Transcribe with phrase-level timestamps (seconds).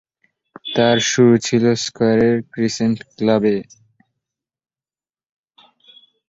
[0.65, 3.55] তার শুরু ছিল স্কয়ারের ক্রিসেন্ট ক্লাবে।